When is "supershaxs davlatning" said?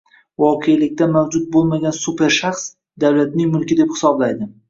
1.99-3.53